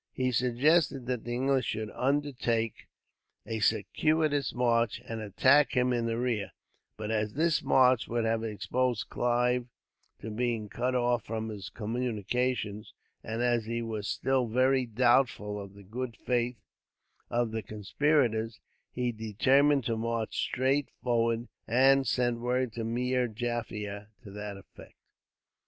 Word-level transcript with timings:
He 0.13 0.31
suggested 0.31 1.05
that 1.05 1.25
the 1.25 1.33
English 1.35 1.67
should 1.67 1.91
undertake 1.91 2.87
a 3.45 3.59
circuitous 3.59 4.51
march, 4.51 4.99
and 5.07 5.21
attack 5.21 5.73
him 5.77 5.93
in 5.93 6.07
the 6.07 6.17
rear; 6.17 6.53
but 6.97 7.11
as 7.11 7.33
this 7.35 7.61
march 7.61 8.07
would 8.07 8.25
have 8.25 8.43
exposed 8.43 9.09
Clive 9.09 9.67
to 10.21 10.31
being 10.31 10.69
cut 10.69 10.95
off 10.95 11.23
from 11.23 11.49
his 11.49 11.69
communications, 11.69 12.95
and 13.23 13.43
as 13.43 13.65
he 13.65 13.83
was 13.83 14.07
still 14.07 14.47
very 14.47 14.87
doubtful 14.87 15.59
of 15.61 15.75
the 15.75 15.83
good 15.83 16.17
faith 16.17 16.57
of 17.29 17.51
the 17.51 17.61
conspirators, 17.61 18.59
he 18.91 19.11
determined 19.11 19.83
to 19.83 19.97
march 19.97 20.35
straight 20.35 20.89
forward; 21.03 21.47
and 21.67 22.07
sent 22.07 22.39
word 22.39 22.73
to 22.73 22.83
Meer 22.83 23.27
Jaffier, 23.27 24.07
to 24.23 24.31
that 24.31 24.57
effect. 24.57 24.95